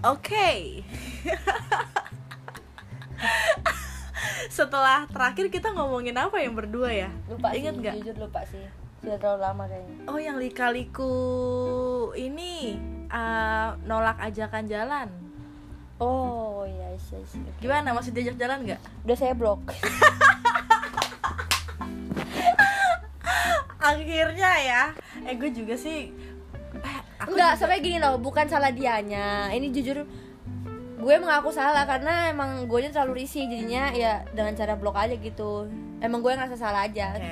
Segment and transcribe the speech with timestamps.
[0.00, 0.82] Oke.
[4.48, 7.10] Setelah terakhir kita ngomongin apa yang berdua ya?
[7.28, 7.94] lupa Ingat sih nggak?
[7.98, 8.62] jujur lupa sih
[8.98, 11.14] sudah terlalu lama kayaknya Oh, yang lika-liku
[12.12, 12.74] ini
[13.06, 15.06] uh, nolak ajakan jalan.
[15.98, 17.90] oh iya iya iya Gimana?
[17.92, 18.80] Masih diajak jalan nggak?
[19.04, 19.62] udah saya blok
[23.80, 24.82] Akhirnya ya.
[25.22, 26.12] Eh, gue juga sih.
[27.28, 29.52] Aku enggak sampai gini loh bukan salah dianya.
[29.52, 30.08] Ini jujur
[30.98, 35.68] gue mengaku salah karena emang gue terlalu risih jadinya ya dengan cara blok aja gitu.
[36.00, 37.12] Emang gue ngerasa salah aja.
[37.20, 37.28] Oke,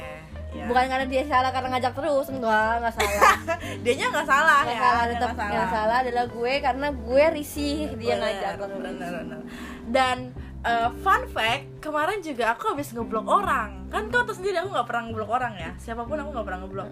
[0.53, 0.69] ya.
[0.69, 3.33] bukan karena dia salah karena ngajak terus enggak nggak salah.
[3.83, 4.85] Dianya nggak salah nggak ya.
[4.85, 8.71] salah dia tetap nggak yang salah adalah gue karena gue risih dia Bener, ngajak terus.
[8.77, 9.41] bener, bener.
[9.89, 10.17] dan
[10.61, 13.89] eh, fun fact kemarin juga aku habis ngeblok orang.
[13.89, 15.73] Kan kau tahu sendiri aku nggak pernah ngeblok orang ya.
[15.81, 16.89] Siapa pun aku nggak pernah ngeblok.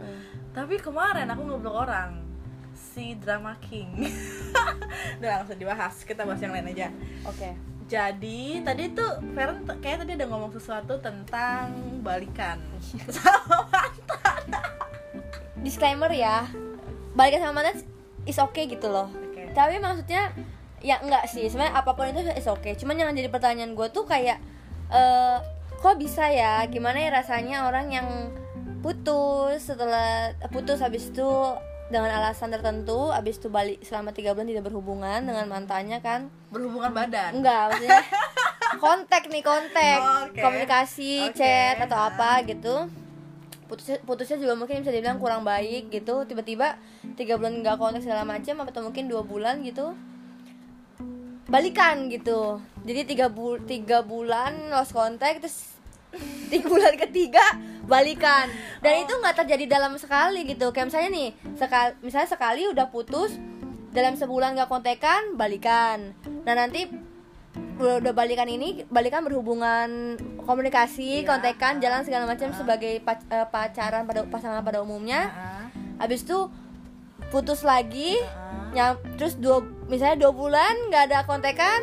[0.57, 2.24] Tapi kemarin aku ngeblok orang
[2.95, 3.91] si drama king.
[5.19, 6.07] Udah langsung dibahas.
[6.07, 6.95] Kita bahas yang lain aja.
[7.27, 7.59] Oke.
[7.91, 11.75] Jadi tadi tuh Feren kayak tadi ada ngomong sesuatu tentang
[12.07, 12.63] balikan.
[13.19, 14.43] Sama mantan.
[15.67, 16.47] Disclaimer ya.
[17.19, 17.83] Balikan sama mantan
[18.27, 19.11] is okay gitu loh.
[19.11, 19.51] Oke.
[19.55, 20.35] tapi maksudnya
[20.83, 21.47] ya enggak sih.
[21.51, 22.79] Sebenarnya apa pun itu is okay.
[22.79, 24.39] Cuman yang jadi pertanyaan gue tuh kayak
[24.91, 25.39] eh
[25.79, 26.67] kok bisa ya?
[26.71, 28.09] Gimana ya rasanya orang yang
[28.85, 31.31] putus setelah putus habis itu
[31.93, 36.33] dengan alasan tertentu habis itu balik selama tiga bulan tidak berhubungan dengan mantannya kan.
[36.49, 37.41] Berhubungan badan?
[37.41, 38.03] Enggak maksudnya
[38.85, 39.99] kontak nih kontak.
[40.01, 40.41] Oh, oke.
[40.41, 41.37] komunikasi Oke.
[41.37, 42.89] chat atau apa gitu.
[43.69, 46.25] Putusnya putusnya juga mungkin bisa dibilang kurang baik gitu.
[46.25, 46.81] Tiba-tiba
[47.21, 49.93] tiga bulan nggak kontak segala macam atau mungkin dua bulan gitu
[51.45, 52.61] balikan gitu.
[52.85, 55.59] Jadi tiga bul tiga bulan lost contact terus
[56.51, 57.45] tiga bulan ketiga
[57.85, 58.49] balikan.
[58.81, 60.71] Dan itu nggak terjadi dalam sekali gitu.
[60.71, 63.37] Kayak misalnya nih sekali misalnya sekali udah putus
[63.95, 66.13] dalam sebulan nggak kontekan balikan.
[66.43, 66.91] Nah nanti
[67.79, 71.27] udah, udah balikan ini balikan berhubungan komunikasi Iya.
[71.27, 75.31] kontekan jalan segala macam sebagai pac- eh, pacaran pada pasangan pada umumnya.
[75.31, 75.67] Ah,
[76.03, 76.51] habis itu
[77.31, 78.71] putus lagi ah.
[78.75, 81.83] nyam terus dua misalnya dua bulan nggak ada kontekan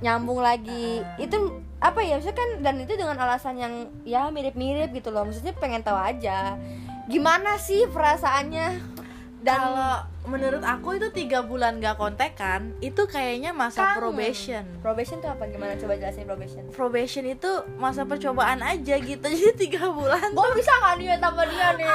[0.00, 1.00] nyambung lagi.
[1.16, 3.74] Itu apa ya maksudnya kan dan itu dengan alasan yang
[4.08, 5.28] ya mirip-mirip gitu loh.
[5.28, 6.56] Maksudnya pengen tahu aja.
[7.04, 8.96] Gimana sih perasaannya?
[9.44, 14.00] Dan kalau menurut aku itu tiga bulan gak kontekan itu kayaknya masa kangen.
[14.00, 14.64] probation.
[14.80, 15.44] Probation tuh apa?
[15.44, 15.76] Gimana?
[15.76, 16.64] Coba jelasin probation.
[16.72, 21.68] Probation itu masa percobaan aja gitu jadi tiga bulan gue bisa nggak nih sama dia
[21.76, 21.86] nih?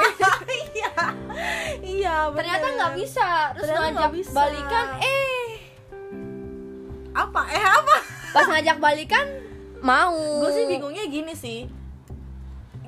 [0.70, 0.92] Iya.
[1.82, 3.28] Iya ternyata nggak bisa.
[3.58, 4.30] Terus Ternyata ngajak bisa.
[4.30, 5.46] balikan eh.
[7.10, 7.42] Apa?
[7.50, 7.96] Eh apa?
[8.30, 9.26] Pas ngajak balikan
[9.80, 10.14] mau.
[10.40, 11.60] Gue sih bingungnya gini sih.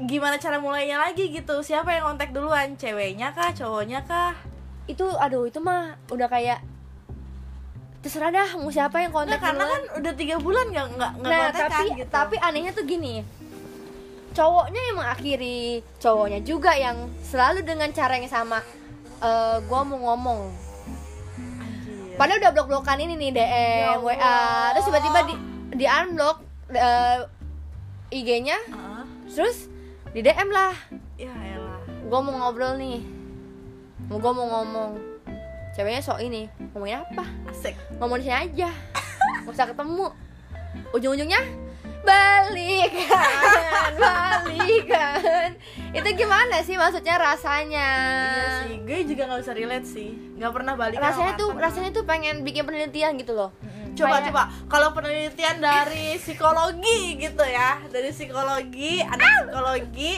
[0.02, 1.60] Gimana cara mulainya lagi gitu?
[1.60, 2.74] Siapa yang kontak duluan?
[2.74, 3.52] Ceweknya kah?
[3.52, 4.34] Cowoknya kah?
[4.84, 6.60] Itu aduh itu mah udah kayak
[8.02, 9.78] terserah dah mau siapa yang kontak Nggak, karena duluan.
[9.78, 12.10] kan udah tiga bulan nggak nggak nggak nah tapi gitu.
[12.10, 13.22] tapi anehnya tuh gini.
[14.32, 15.60] Cowoknya yang mengakhiri
[16.00, 18.58] cowoknya juga yang selalu dengan cara yang sama.
[19.22, 20.40] Eh gue mau ngomong.
[21.62, 22.18] Anjir.
[22.18, 23.36] padahal udah blok blokan ini nih Ya
[23.94, 24.66] DM wa Allah.
[24.74, 25.34] terus tiba-tiba di
[25.72, 26.36] di unblock
[26.74, 27.18] eh,
[28.12, 29.72] IG-nya Ah, terus
[30.12, 30.76] di DM lah.
[31.16, 31.80] Ya elah.
[32.04, 33.00] Gue mau ngobrol nih.
[34.12, 35.00] Mau gue mau ngomong.
[35.72, 36.52] Ceweknya sok ini.
[36.76, 37.24] Ngomongin apa?
[37.48, 37.72] Asik.
[37.96, 38.68] Ngomong di sini aja.
[39.42, 40.12] Nggak usah ketemu.
[40.92, 41.40] Ujung-ujungnya
[42.02, 45.48] balikan balikan.
[45.94, 47.88] Itu gimana sih maksudnya rasanya?
[48.36, 48.76] Iya sih.
[48.84, 50.10] Gue juga nggak bisa relate sih.
[50.36, 53.54] Nggak pernah balik rasanya tuh rasanya tuh pengen bikin penelitian gitu loh
[53.94, 54.42] coba Kayak- coba.
[54.66, 57.80] Kalau penelitian dari psikologi gitu ya.
[57.86, 60.12] Dari psikologi anak psikologi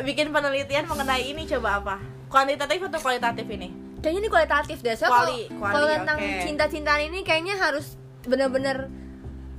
[0.00, 1.96] bikin penelitian mengenai ini coba apa?
[2.26, 3.68] Kuantitatif atau kualitatif ini?
[3.98, 4.94] Kayaknya ini kualitatif deh.
[4.94, 6.40] Kalau Kuali- kuali, kalau tentang oke.
[6.42, 8.90] cinta-cintaan ini kayaknya harus bener-bener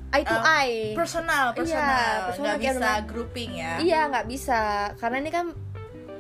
[0.10, 0.82] eye to Eh, eye.
[0.94, 2.46] personal personal Iya, personal.
[2.46, 3.72] nggak bisa grouping ya.
[3.78, 4.62] Iya nggak bisa.
[4.96, 5.46] Karena ini kan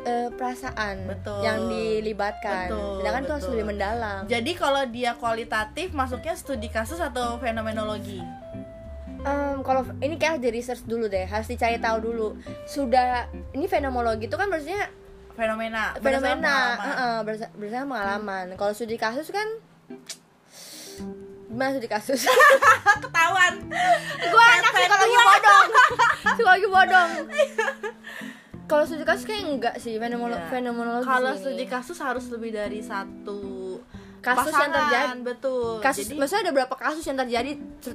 [0.03, 1.39] eh, perasaan Betul.
[1.41, 2.67] yang dilibatkan.
[2.69, 3.53] Betul, sedangkan itu harus betul.
[3.53, 4.19] lebih mendalam.
[4.25, 8.19] Jadi kalau dia kualitatif masuknya studi kasus atau fenomenologi?
[9.23, 12.27] Em, kalau ini kayak harus di research dulu deh harus dicari tahu dulu.
[12.65, 14.91] Sudah ini fenomenologi itu kan maksudnya
[15.33, 16.83] fenomena berdasarkan fenomena pengalaman.
[16.83, 18.45] heeh, bersa- berdasarkan pengalaman.
[18.53, 19.47] Kalau studi kasus kan
[21.47, 22.27] gimana studi kasus?
[23.03, 23.53] Ketahuan.
[24.19, 25.67] Gue anak psikologi bodong.
[26.35, 27.09] Psikologi bodong
[28.65, 30.47] kalau studi kasus kayak enggak sih fenomeno Iya.
[30.49, 33.41] fenomenologi kalau studi kasus harus lebih dari satu
[34.19, 35.19] Kasus yang pasangan, terjadi.
[35.21, 37.51] betul kasus jadi maksudnya ada berapa kasus yang terjadi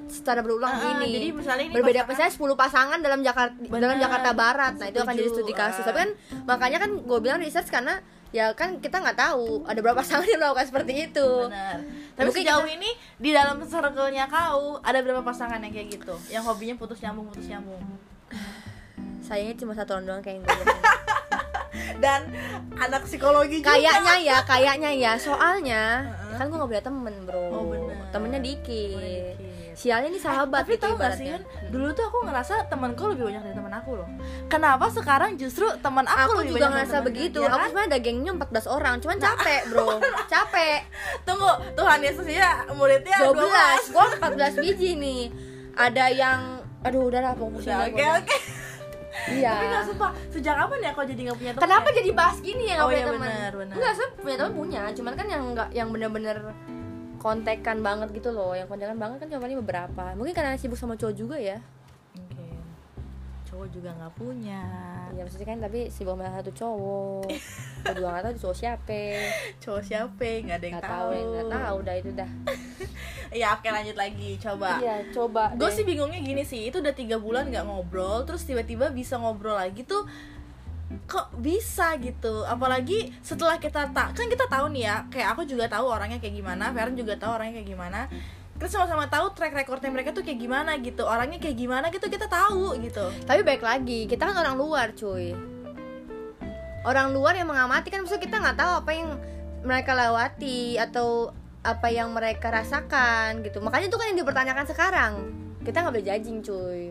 [0.06, 3.54] secara berulang Ah, ah, ini jadi misalnya ini berbeda pasangan- misalnya 10 pasangan dalam Jakarta
[3.58, 5.86] Bener, dalam Jakarta Barat nah itu akan jadi studi kasus ah.
[5.86, 6.10] tapi kan
[6.44, 7.96] makanya kan gue bilang research karena
[8.28, 11.80] ya kan kita nggak tahu ada berapa pasangan yang melakukan seperti itu Benar.
[12.12, 16.12] Tapi Mungkin sejauh kita- ini di dalam circle-nya kau ada berapa pasangan yang kayak gitu?
[16.28, 17.80] Yang hobinya putus nyambung putus nyambung.
[19.28, 20.64] Sayangnya cuma satu orang doang kayak yang gue
[21.98, 22.30] Dan
[22.76, 23.74] anak psikologi juga.
[23.74, 26.36] kayaknya ya kayaknya ya soalnya Heeh.
[26.36, 27.94] kan gue nggak punya temen bro Oh, bener.
[28.08, 29.34] temennya dikit dikit.
[29.74, 31.26] sialnya ini sahabat Tapi gitu tau gak sih.
[31.28, 31.38] Yun,
[31.70, 34.08] dulu tuh aku ngerasa temanku lebih banyak dari teman aku loh.
[34.46, 37.66] Kenapa sekarang justru teman aku, aku lebih juga banyak ngerasa begitu aku kan?
[37.68, 39.88] sebenarnya ada gengnya 14 orang cuman capek bro
[40.32, 40.78] capek
[41.22, 45.22] Tunggu, Tuhan Yesus ya muridnya 12 gua 14 biji nih
[45.74, 46.40] ada yang
[46.80, 48.36] aduh udah dah Oke oke.
[49.28, 51.64] Iya Tapi gak sumpah, sejak kapan ya kau jadi gak punya teman?
[51.64, 53.66] Kenapa jadi bahas gini ya nggak Oh, punya iya, teman?
[53.68, 56.36] Enggak, saya punya teman punya, cuman kan yang nggak yang bener-bener
[57.16, 60.04] kontekan banget gitu loh, yang kontekan banget kan cuma paling beberapa.
[60.14, 61.58] Mungkin karena sibuk sama cowok juga ya.
[62.14, 62.62] Mungkin
[63.44, 64.62] cowok juga nggak punya.
[65.10, 67.26] Iya maksudnya kan tapi sibuk sama satu cowok.
[67.90, 69.02] Juga nggak tahu di cowok siapa.
[69.62, 70.28] Cowok siapa?
[70.46, 71.10] Nggak ada yang Nggak tahu.
[71.10, 72.30] nggak tahu dah itu dah.
[73.32, 74.80] Ya oke lanjut lagi, coba.
[74.80, 75.52] Iya, coba.
[75.54, 79.56] Gue sih bingungnya gini sih, itu udah tiga bulan nggak ngobrol, terus tiba-tiba bisa ngobrol
[79.56, 80.08] lagi tuh
[81.04, 85.68] kok bisa gitu apalagi setelah kita tak kan kita tahu nih ya kayak aku juga
[85.68, 88.08] tahu orangnya kayak gimana Feren juga tahu orangnya kayak gimana
[88.58, 92.26] kita sama-sama tahu track recordnya mereka tuh kayak gimana gitu orangnya kayak gimana gitu kita
[92.26, 95.30] tahu gitu Tapi baik lagi, kita kan orang luar, cuy.
[96.82, 99.14] Orang luar yang mengamati kan maksudnya kita nggak tahu apa yang
[99.62, 101.30] mereka lewati atau
[101.62, 103.58] apa yang mereka rasakan gitu.
[103.58, 105.12] Makanya itu kan yang dipertanyakan sekarang.
[105.62, 106.82] Kita nggak boleh judging, cuy.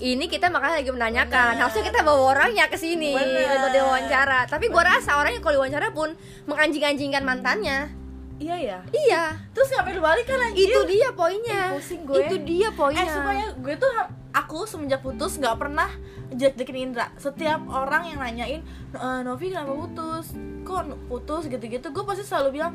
[0.00, 1.50] Ini kita makanya lagi menanyakan.
[1.52, 1.60] Bener.
[1.60, 4.48] Harusnya kita bawa orangnya ke sini untuk diwawancara.
[4.48, 6.16] Tapi gua rasa orangnya kalau diwawancara pun
[6.46, 7.92] menganjing-anjingkan mantannya.
[8.40, 11.76] iya ya Iya, terus ngapain lu balikan anjir itu dia poinnya.
[11.76, 12.24] Pusing gue.
[12.24, 13.04] Itu dia poinnya.
[13.04, 13.92] Eh supaya gue tuh
[14.32, 15.92] aku semenjak putus nggak pernah
[16.32, 17.12] jelek-jelekin Indra.
[17.20, 18.64] Setiap orang yang nanyain
[18.96, 20.32] "E, Novi kenapa putus,
[20.64, 22.72] kok putus gitu-gitu, gue pasti selalu bilang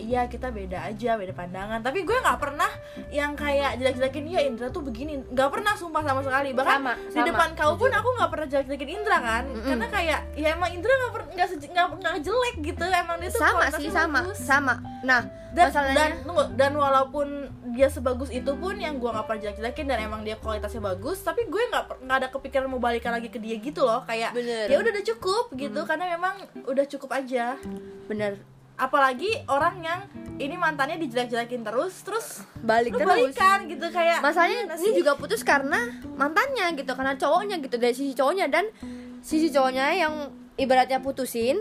[0.00, 1.84] iya kita beda aja, beda pandangan.
[1.84, 2.70] Tapi gue nggak pernah
[3.12, 6.56] yang kayak jelek-jelekin iya Indra tuh begini, nggak pernah sumpah sama sekali.
[6.56, 10.20] Bahkan Sama, di sama, depan kau pun aku nggak pernah jelek-jelekin Indra kan, karena kayak
[10.34, 14.20] ya emang Indra nggak nggak nggak jelek gitu, emang dia tuh sama kualitasnya sih sama
[14.24, 14.38] bagus.
[14.40, 14.74] sama.
[15.04, 17.26] Nah dan masalahnya dan tunggu, dan walaupun
[17.74, 21.50] dia sebagus itu pun yang gue nggak pernah jelek-jelekin dan emang dia kualitasnya bagus tapi
[21.50, 24.06] gue nggak nggak ada kepikiran mau balikan lagi ke dia gitu loh.
[24.06, 24.34] Kayak
[24.70, 25.80] ya udah udah cukup gitu.
[25.86, 27.58] Karena memang udah cukup aja.
[28.06, 28.38] Bener
[28.80, 30.00] apalagi orang yang
[30.40, 32.26] ini mantannya dijelek-jelekin terus terus
[32.64, 33.04] balik terus.
[33.04, 38.16] balikan gitu kayak masalahnya ini juga putus karena mantannya gitu karena cowoknya gitu dari sisi
[38.16, 38.48] cowoknya.
[38.48, 38.72] Dan
[39.20, 41.60] sisi cowoknya yang ibaratnya putusin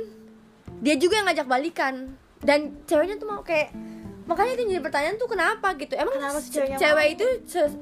[0.79, 2.15] dia juga yang ngajak balikan.
[2.39, 3.75] Dan ceweknya tuh mau kayak
[4.23, 5.99] makanya itu jadi pertanyaan tuh kenapa gitu?
[5.99, 7.15] Emang Kenapa si cewek mau?
[7.19, 7.27] itu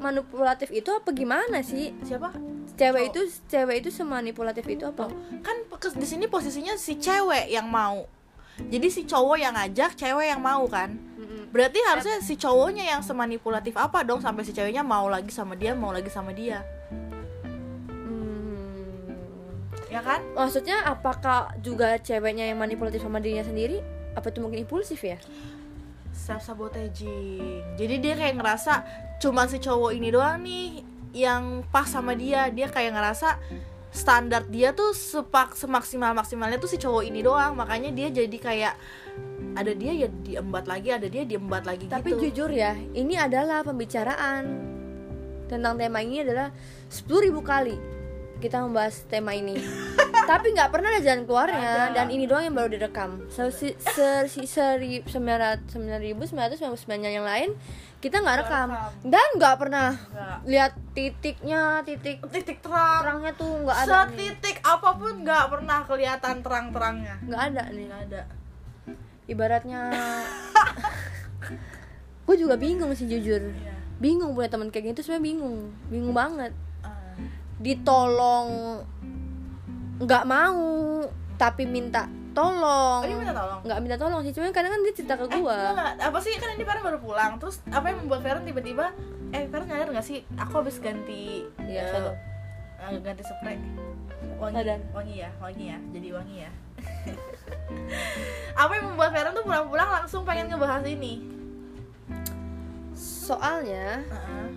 [0.01, 1.93] manipulatif itu apa gimana sih?
[2.01, 2.33] Siapa?
[2.73, 5.13] Cewek itu cewek itu semanipulatif itu apa?
[5.45, 8.16] Kan di sini posisinya si cewek yang mau
[8.57, 10.97] jadi si cowok yang ngajak cewek yang mau kan
[11.47, 15.71] Berarti harusnya si cowoknya yang semanipulatif apa dong sampai si ceweknya mau lagi sama dia,
[15.71, 16.61] mau lagi sama dia.
[17.87, 19.15] Hmm.
[19.87, 20.21] Ya kan?
[20.35, 23.79] maksudnya apakah juga ceweknya yang manipulatif sama dirinya sendiri
[24.13, 25.17] apa itu mungkin impulsif ya
[26.11, 27.77] Self sabotaging.
[27.77, 28.73] Jadi dia kayak ngerasa
[29.21, 30.83] cuma si cowok ini doang nih
[31.15, 32.49] yang pas sama dia.
[32.51, 33.37] Dia kayak ngerasa
[33.97, 37.57] standar dia tuh sepak semaksimal maksimalnya tuh si cowok ini doang.
[37.57, 38.75] Makanya dia jadi kayak
[39.57, 42.29] ada dia ya diembat lagi, ada dia diembat lagi Tapi gitu.
[42.29, 44.45] jujur ya, ini adalah pembicaraan
[45.49, 46.53] tentang tema ini adalah
[46.93, 47.75] 10.000 kali
[48.37, 49.57] kita membahas tema ini.
[50.27, 51.95] Tapi nggak pernah ada jalan keluarnya Ada.
[51.95, 53.23] dan ini doang yang baru direkam.
[53.31, 56.27] So, si, ser, si, seri, 9.999
[57.07, 57.55] yang lain
[57.97, 58.93] kita nggak rekam rekam.
[59.09, 60.37] dan nggak pernah Nggak.
[60.45, 63.97] lihat titiknya, titik titik terang terangnya tuh nggak ada nih.
[64.05, 67.85] setitik apa pun nggak pernah kelihatan terang-terangnya Nggak ada nih.
[67.89, 68.21] nggak ada
[69.25, 69.81] Ibaratnya
[72.27, 73.39] gue juga bingung sih jujur.
[73.41, 73.73] Iya.
[73.97, 75.57] Bingung punya teman kayak gitu sebenarnya bingung.
[75.87, 76.53] Bingung banget.
[76.79, 77.15] Ah.
[77.57, 78.83] ditolong
[79.97, 81.01] nggak mau
[81.35, 83.59] tapi minta tolong Oh, dia minta tolong?
[83.61, 86.33] nggak minta tolong sih cuma kadang kan dia cerita ke Eh, gua enggak, apa sih
[86.35, 88.93] kan ini Feren baru pulang terus apa yang membuat Feren tiba-tiba
[89.29, 92.13] eh Feren nyadar nggak sih aku habis ganti sadar.
[92.83, 93.57] eh, ganti spray
[94.35, 94.79] wangi Sadar.
[94.91, 96.51] wangi ya wangi ya jadi wangi ya
[98.61, 101.25] apa yang membuat Feren tuh pulang-pulang langsung pengen ngebahas ini
[102.93, 104.47] soalnya Heeh.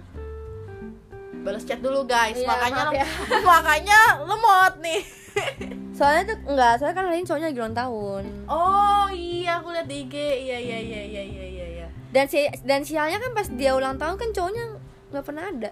[1.41, 3.07] balas chat dulu guys Iya, makanya maaf lem- ya.
[3.53, 5.01] makanya lemot nih
[5.99, 8.23] soalnya tuh enggak soalnya kan hari ini cowoknya lagi ulang tahun.
[8.49, 11.87] Oh iya aku lihat di IG iya iya iya iya iya iya iya.
[12.11, 14.65] Dan si dan sialnya kan pas dia ulang tahun kan cowoknya
[15.13, 15.71] nggak pernah ada.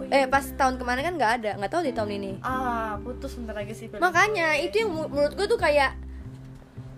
[0.00, 0.24] Oh, iya.
[0.24, 2.30] eh pas tahun kemarin kan nggak ada nggak tahu di tahun ini.
[2.44, 5.96] Ah putus bentar lagi sih makanya itu yang menurut gue tuh kayak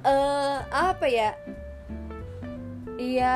[0.03, 1.33] eh apa ya?
[3.03, 3.35] Iya,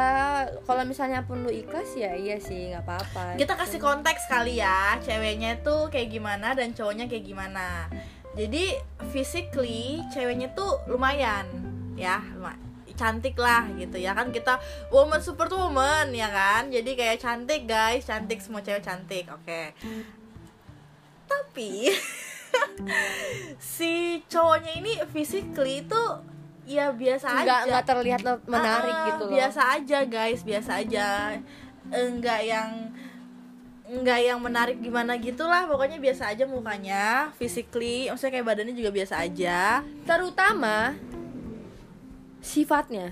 [0.63, 3.35] kalau misalnya pun lu ikhlas ya iya sih nggak apa-apa.
[3.35, 7.91] kita kasih konteks kali ya ceweknya tuh kayak gimana dan cowoknya kayak gimana
[8.37, 8.79] jadi
[9.11, 11.49] physically ceweknya tuh lumayan
[11.97, 12.21] ya
[12.97, 14.33] cantik lah gitu ya kan.
[14.33, 14.57] Kita
[14.89, 16.73] woman super woman ya kan.
[16.73, 18.09] Jadi kayak cantik guys.
[18.09, 19.77] Cantik semua cewek cantik oke.
[21.29, 21.93] Tapi
[23.77, 26.25] si cowoknya ini physically tuh
[26.67, 27.69] ya biasa nggak aja.
[27.69, 29.33] nggak terlihat menarik Ah, gitu loh.
[29.37, 30.41] biasa aja guys.
[30.43, 31.37] Biasa aja.
[31.93, 32.91] Enggak yang
[34.07, 39.19] enggak yang menarik gimana gitulah pokoknya biasa aja mukanya physically maksudnya kayak badannya juga biasa
[39.21, 40.95] aja Terutama
[42.39, 43.11] sifatnya.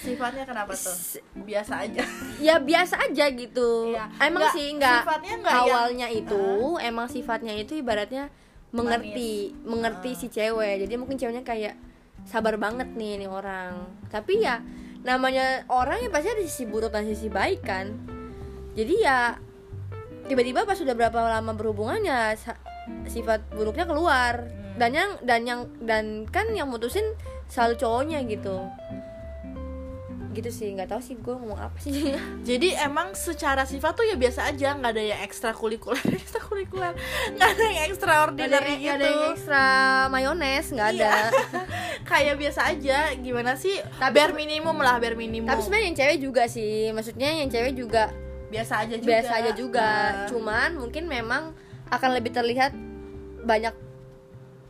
[0.00, 0.96] sifatnya kenapa tuh
[1.38, 2.00] biasa aja
[2.40, 3.92] Ya biasa aja gitu.
[3.92, 4.08] Iya.
[4.24, 6.44] Emang Nggak, sih nggak sifatnya nggak yang- awalnya itu
[6.80, 8.32] emang sifatnya itu ibaratnya
[8.70, 10.16] mengerti, mengerti Ah.
[10.16, 10.74] si cewek.
[10.80, 11.76] Jadi mungkin ceweknya kayak
[12.24, 13.76] sabar banget nih nih orang.
[14.08, 14.64] Tapi ya
[14.98, 17.92] namanya orang ya pasti ada sisi buruk dan sisi baik kan.
[18.72, 19.36] Jadi ya
[20.28, 22.36] tiba-tiba pas sudah berapa lama berhubungannya
[23.08, 24.44] sifat buruknya keluar.
[24.44, 24.78] Hmm.
[24.78, 27.02] dan yang dan yang dan kan yang mutusin
[27.50, 28.62] selalu cowoknya gitu.
[30.30, 32.14] Gitu sih nggak tahu sih gue ngomong apa sih.
[32.48, 36.94] Jadi emang secara sifat tuh ya biasa aja nggak ada yang ekstrakurikuler ekstrakurikuler.
[37.34, 39.10] Nggak ada yang Nggak ada, extraordinary nggak ada gitu.
[39.10, 39.64] yang ekstra
[40.14, 41.10] mayones nggak ada.
[41.10, 41.60] Iya.
[42.14, 43.74] kayak biasa aja gimana sih?
[43.98, 45.50] Tapi bare minimum lah bare minimum.
[45.50, 46.94] tapi sebenarnya yang cewek juga sih.
[46.94, 48.14] Maksudnya yang cewek juga
[48.48, 49.08] biasa aja juga.
[49.12, 49.88] Biasa aja juga.
[49.88, 50.26] Nah.
[50.26, 51.42] cuman mungkin memang
[51.88, 52.72] akan lebih terlihat
[53.44, 53.72] banyak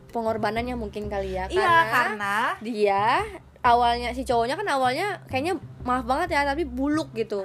[0.09, 3.21] pengorbanannya mungkin kali ya iya karena dia
[3.61, 7.43] awalnya si cowoknya kan awalnya kayaknya maaf banget ya tapi buluk gitu.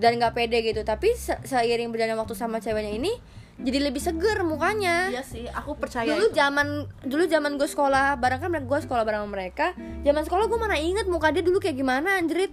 [0.00, 0.80] Dan nggak pede gitu.
[0.80, 3.12] Tapi se- seiring berjalannya waktu sama ceweknya ini
[3.60, 5.12] jadi lebih seger mukanya.
[5.12, 6.36] Iya sih aku percaya dulu itu.
[6.36, 9.76] zaman dulu zaman gue sekolah bareng kan gue sekolah bareng sama mereka.
[10.00, 12.48] Zaman sekolah gue mana inget muka dia dulu kayak gimana anjrit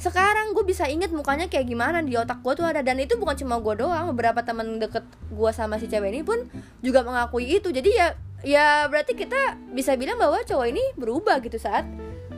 [0.00, 2.80] sekarang gue bisa inget mukanya kayak gimana di otak gue tuh ada.
[2.80, 6.48] Dan itu bukan cuma gue doang beberapa teman deket gue sama si cewek ini pun
[6.80, 7.68] juga mengakui itu.
[7.68, 11.84] Jadi ya ya berarti kita bisa bilang bahwa cowok ini berubah gitu saat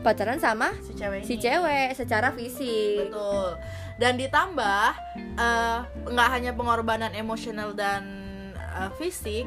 [0.02, 3.06] pacaran sama si cewek si cewek secara fisik.
[3.06, 3.54] Betul.
[4.02, 4.86] Dan ditambah
[5.38, 5.78] eh,
[6.10, 8.02] nggak hanya pengorbanan emosional dan
[8.58, 9.46] eh, fisik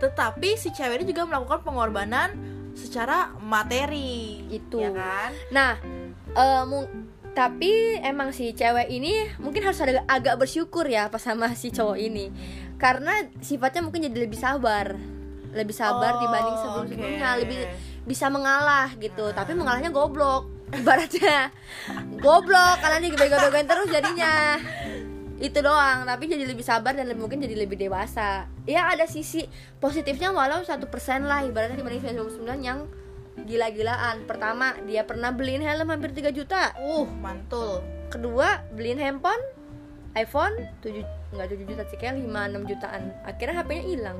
[0.00, 2.32] tetapi si cewek ini juga melakukan pengorbanan
[2.72, 4.42] secara materi.
[4.50, 4.82] Itu.
[4.82, 5.30] ya kan?
[5.54, 5.72] Nah,
[6.66, 7.03] mu-
[7.34, 11.98] tapi emang si cewek ini mungkin harus ada agak bersyukur ya pas sama si cowok
[11.98, 12.30] ini,
[12.78, 14.94] karena sifatnya mungkin jadi lebih sabar,
[15.54, 17.40] lebih sabar Oh, dibanding sebelum-sebelumnya, oke.
[17.42, 17.60] lebih
[18.04, 19.32] bisa mengalah gitu.
[19.32, 20.46] Tapi mengalahnya goblok,
[20.78, 21.50] ibaratnya
[22.20, 22.76] goblok.
[22.82, 24.58] Karena dia bego-begoin terus jadinya.
[25.40, 26.06] Itu doang.
[26.06, 28.46] Tapi jadi lebih sabar dan mungkin jadi lebih dewasa.
[28.68, 29.46] Ya ada sisi
[29.82, 31.42] positifnya walau satu persen lah.
[31.42, 32.86] Ibaratnya dibanding 99 yang
[33.42, 34.22] gila-gilaan.
[34.24, 36.74] Pertama dia pernah beliin helm hampir 3 juta.
[36.78, 37.82] Uh mantul.
[38.08, 39.42] Kedua beliin handphone
[40.14, 43.02] iPhone 7 enggak 7 juta sih kayak 5 6 jutaan.
[43.26, 44.18] Akhirnya HP-nya hilang.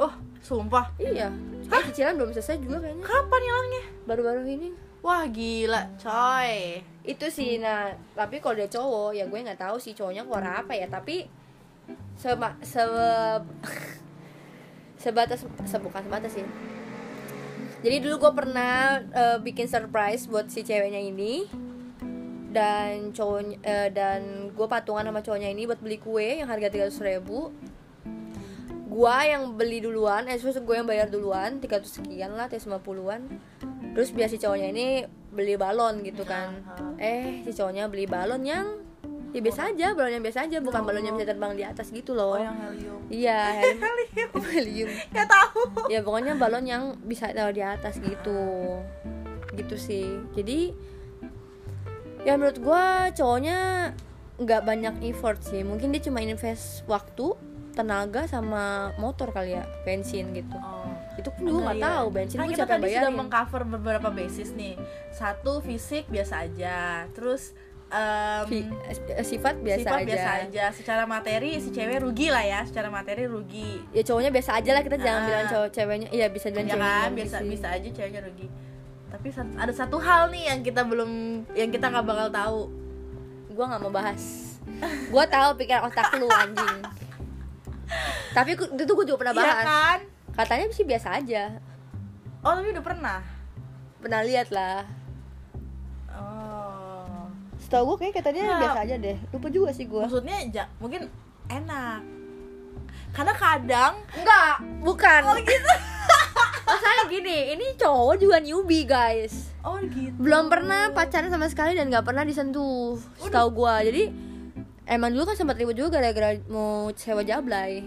[0.00, 0.88] Oh sumpah?
[0.96, 1.28] Iya.
[1.68, 3.04] Kayak cicilan belum selesai juga kayaknya.
[3.04, 3.84] Kapan hilangnya?
[4.08, 4.68] Baru-baru ini.
[5.04, 6.80] Wah gila coy.
[7.04, 10.72] Itu sih nah tapi kalau dia cowok ya gue nggak tahu sih cowoknya keluar apa
[10.72, 11.28] ya tapi
[12.16, 12.80] seba, se
[15.02, 16.44] sebatas se, bukan sebatas sih
[17.84, 21.44] jadi dulu gue pernah eh, bikin surprise buat si ceweknya ini.
[22.54, 26.96] Dan cowoknya eh, dan gue patungan sama cowoknya ini buat beli kue yang harga 300
[27.04, 27.52] ribu.
[28.94, 33.26] Gua yang beli duluan eh maksud gue yang bayar duluan 300 sekian lah 350-an
[33.90, 34.86] terus biar si cowoknya ini
[35.34, 36.62] beli balon gitu kan.
[37.02, 38.83] Eh si cowoknya beli balon yang
[39.34, 40.56] ya biasa aja balon yang biasa aja.
[40.58, 42.34] Bukan balon yang bisa terbang di atas gitu loh.
[42.34, 43.00] Oh yang helium.
[43.10, 43.38] Iya.
[43.58, 44.30] Helium.
[44.54, 44.90] Helium.
[45.10, 45.60] Ya tahu.
[45.90, 48.78] Ya pokoknya balon yang bisa taruh di atas gitu.
[49.50, 50.06] Gitu sih.
[50.32, 50.70] Jadi
[52.24, 53.90] ya menurut gua cowoknya
[54.38, 55.60] nggak banyak effort sih.
[55.60, 57.34] Mungkin dia cuma invest waktu
[57.74, 60.54] tenaga sama motor kali ya bensin gitu.
[60.54, 60.86] Oh.
[61.14, 61.86] itu pun gue nggak Iya.
[61.94, 63.14] tahu bensin kan gue siapa tadi sudah bayarin?
[63.14, 64.74] mengcover beberapa basis nih.
[65.10, 67.06] Satu fisik biasa aja.
[67.14, 67.54] Terus
[67.94, 68.42] eh,
[69.22, 70.06] sifat biasa sifat aja.
[70.06, 70.64] biasa aja.
[70.70, 72.60] Secara materi si cewek rugi lah ya.
[72.62, 73.78] Secara materi rugi.
[73.94, 75.26] Ya cowoknya biasa aja lah kita jangan Ah.
[75.26, 76.08] bilang cowok ceweknya.
[76.10, 77.08] Iya bisa bilang ya kan?
[77.12, 77.48] bisa sih.
[77.48, 78.46] bisa aja ceweknya rugi.
[79.08, 81.10] Tapi ada satu hal nih yang kita belum
[81.54, 82.60] yang kita nggak bakal tahu.
[83.48, 84.22] Gue nggak mau bahas.
[85.06, 86.78] Gue tahu pikiran otak lu anjing.
[88.32, 89.64] Tapi itu gue juga pernah Iya bahas.
[89.64, 89.98] kan?
[90.34, 91.62] Katanya sih biasa aja.
[92.42, 93.20] Oh tapi udah pernah?
[94.02, 94.82] Pernah lihat lah
[97.64, 98.60] setahu gue kayak katanya Nah.
[98.60, 99.16] biasa aja deh.
[99.30, 101.08] Lupa juga sih gue maksudnya ja- mungkin
[101.46, 102.00] enak.
[103.10, 104.54] Karena kadang enggak.
[104.80, 105.20] Bukan.
[105.24, 105.72] Oh gitu.
[106.66, 109.52] Masalahnya gini ini cowok juga newbie guys.
[109.60, 110.12] Oh gitu.
[110.14, 113.80] Belum pernah pacaran sama sekali dan nggak pernah disentuh setahu gua.
[113.80, 114.12] Jadi
[114.84, 117.80] emang dulu kan sempat ribut juga gara-gara mau sewa jablay.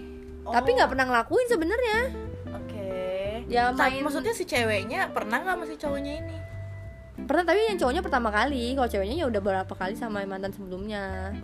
[0.43, 1.99] Tapi nggak pernah ngelakuin sebenarnya.
[2.55, 2.89] Oke.
[3.45, 6.35] Ya, Tapi main- maksudnya si ceweknya pernah nggak sama si cowoknya ini
[7.27, 8.73] pernah tapi yang cowoknya pertama kali.
[8.73, 11.35] Kalau ceweknya ya udah beberapa kali sama mantan sebelumnya.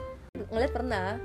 [0.50, 1.20] Ngeliat pernah.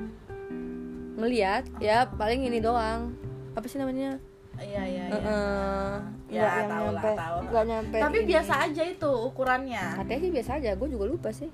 [1.19, 3.15] Ngeliat ya paling ini doang.
[3.55, 4.19] Apa sih namanya?
[4.59, 5.15] Iya iya iya.
[5.15, 5.91] Heeh.
[6.29, 7.39] Ya, tahu lah, nyampe tahu.
[7.49, 8.29] nggak nyampe tapi ini.
[8.29, 9.85] biasa aja itu ukurannya.
[9.97, 11.49] Katanya sih biasa aja gue juga lupa sih.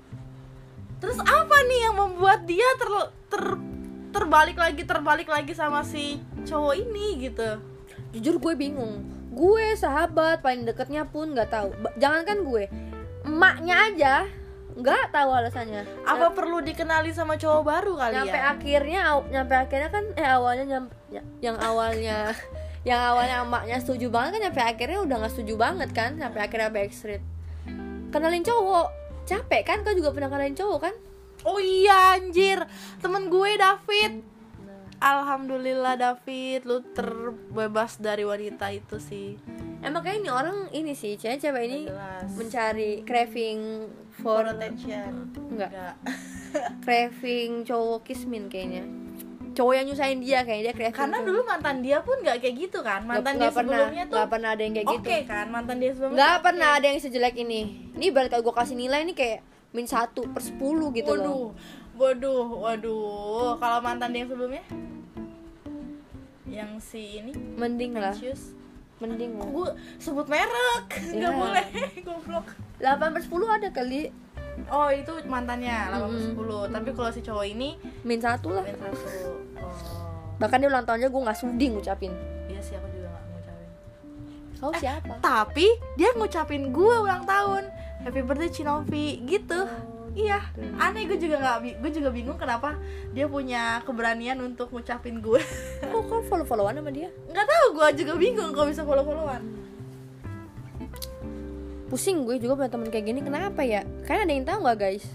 [0.99, 2.89] Terus apa nih yang membuat dia ter,
[3.29, 3.43] ter
[4.09, 6.17] terbalik lagi terbalik lagi sama si
[6.49, 7.61] cowok ini gitu?
[8.17, 9.05] Jujur gue bingung.
[9.31, 11.69] Gue sahabat paling deketnya pun nggak tahu.
[11.77, 12.63] Ba- jangankan gue
[13.25, 14.13] emaknya aja.
[14.75, 15.83] Nggak tahu alasannya.
[16.03, 18.99] Apa perlu dikenali sama cowok baru kali nyampe ya akhirnya
[19.31, 20.93] nyampe akhirnya kan eh awalnya nyampe
[21.39, 22.35] yang awalnya
[22.89, 26.69] yang awalnya emaknya setuju banget kan nyampe akhirnya udah nggak setuju banget kan sampai akhirnya
[26.69, 27.23] backstreet.
[28.11, 28.87] Kenalin cowok.
[29.25, 29.81] Capek kan?
[29.81, 30.95] Kau juga pernah kenalin cowok kan?
[31.47, 32.61] Oh iya anjir.
[33.01, 34.21] Temen gue David.
[35.01, 36.67] Alhamdulillah David.
[36.67, 39.39] Lu terbebas dari wanita itu sih
[39.85, 42.29] emang kayak ini orang ini sih cewek cewek ini Jelas.
[42.33, 43.61] mencari craving
[44.17, 45.29] for for attention.
[45.53, 45.95] Enggak enggak
[46.83, 48.83] craving cowok kismin kayaknya.
[49.55, 51.27] Cowok yang nyusahin dia kayaknya dia craving karena cowok.
[51.29, 53.01] dulu mantan dia pun nggak kayak gitu kan.
[53.05, 55.29] Mantan nggak dia pernah sebelumnya tuh nggak pernah ada yang kayak oke gitu.
[55.29, 56.43] kan mantan dia sebelumnya nggak oke.
[56.43, 57.61] pernah ada yang sejelek ini.
[57.93, 59.39] Ini berarti kalau gue kasih nilai ini kayak
[59.75, 61.45] min satu per sepuluh gitu waduh loh.
[61.95, 64.63] Waduh waduh kalau mantan dia yang sebelumnya?
[66.49, 67.31] Yang si ini?
[67.55, 68.15] Mending lah
[68.97, 70.85] mending gue sebut merek.
[71.11, 71.37] Nggak Iya.
[71.37, 71.65] boleh
[72.07, 72.47] goblok.
[72.77, 74.01] 8 per 10 ada kali.
[74.65, 76.67] Oh itu mantannya 8 Mm-mm.
[76.67, 78.63] 10 tapi kalau si cowok ini min satu lah.
[78.63, 79.31] Main satu.
[79.57, 79.71] Oh.
[80.35, 82.11] Bahkan dia ulang tahunnya gue nggak sudi ngucapin.
[82.45, 83.67] Iya sih aku juga nggak ngucapin.
[84.55, 85.13] Kau siapa?
[85.19, 87.67] tapi dia ngucapin gue ulang tahun.
[88.01, 89.65] Happy birthday Cinovi gitu
[90.15, 90.39] iya
[90.79, 92.79] aneh gue juga nggak gue juga bingung kenapa
[93.11, 95.43] dia punya keberanian untuk ngucapin gue
[95.91, 97.11] kok kau follow followan sama dia?
[97.27, 99.43] Nggak tahu gue juga bingung kalau bisa follow followan
[101.85, 103.85] pusing gue juga punya temen kayak gini kenapa ya?
[104.09, 105.05] Kan ada yang tahu nggak guys?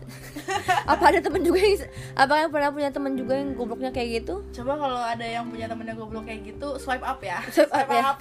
[0.92, 1.82] Apa ada temen juga yang
[2.14, 4.46] apa yang pernah punya temen juga yang gobloknya kayak gitu?
[4.54, 7.42] Coba kalau ada yang punya temennya goblok kayak gitu swipe up ya.
[7.50, 8.14] Swipe up ya.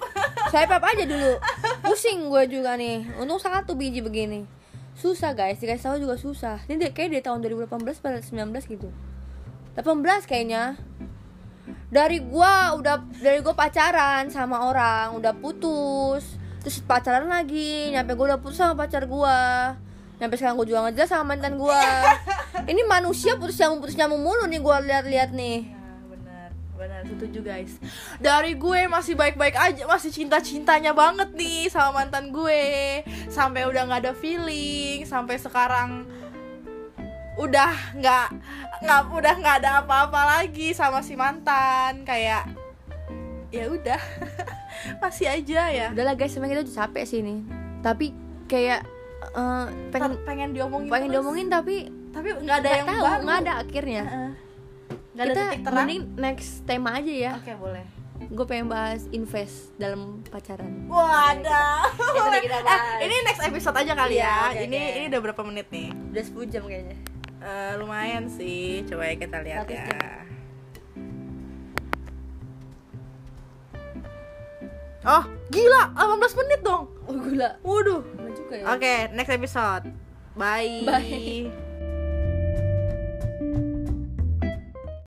[0.52, 1.40] saya pap aja dulu.
[1.88, 3.06] Pusing gue juga nih.
[3.22, 4.59] Untuk satu biji begini
[5.00, 5.58] susah guys.
[5.64, 6.60] Dikasih tahu juga susah.
[6.68, 8.92] Ini deh kayak dari tahun 2018 pada 19 gitu.
[9.80, 10.76] 18 kayaknya.
[11.90, 16.38] Dari gua udah dari gua pacaran sama orang udah putus.
[16.60, 19.74] Terus pacaran lagi nyampe gua udah putus sama pacar gua.
[20.20, 21.80] Nyampe sekarang gua juga ngejelas sama mantan gua.
[22.70, 25.79] Ini manusia putus nyambung putus nyambung mulu nih gua lihat-lihat nih
[26.80, 27.76] benar setuju guys.
[28.24, 33.04] Dari gue masih baik-baik aja masih cinta-cintanya banget nih sama mantan gue.
[33.28, 36.08] Sampai udah nggak ada feeling sampai sekarang
[37.36, 38.28] udah nggak
[38.80, 42.08] nggak udah nggak ada apa-apa lagi sama si mantan.
[42.08, 42.48] Kayak
[43.52, 44.00] ya udah
[45.04, 45.88] masih aja ya.
[45.92, 47.44] Udahlah guys emang kita udah capek sih ini.
[47.84, 48.16] Tapi
[48.48, 48.88] kayak
[49.36, 51.16] eh, pengen pengen pengen diomongin pengen terus.
[51.20, 51.76] diomongin tapi
[52.10, 54.04] tapi nggak ada yang tahu nggak ada akhirnya.
[54.08, 54.32] Heeh.
[54.32, 54.49] nggak
[55.12, 57.86] ada kita titik terang mending next tema aja ya oke boleh
[58.20, 61.88] gue pengen bahas invest dalam pacaran Wadah.
[61.88, 63.00] nanti kita bahas.
[63.00, 64.36] Eh, ini next episode aja kali Iya, ya.
[64.46, 64.92] oke, ini oke.
[64.92, 65.88] ini udah berapa menit nih?
[66.12, 66.98] udah 10 jam kayaknya
[67.40, 68.84] Eh, lumayan sih.
[68.84, 69.86] Coba ya kita lihat Satu ya.
[69.88, 70.28] jam.
[75.08, 75.84] Oh, gila.
[75.96, 76.92] 18 menit dong.
[77.08, 78.04] oh gula Waduh.
[78.04, 79.88] Lama juga ya Oke, next episode.
[80.36, 80.84] Bye.
[80.84, 81.48] Bye.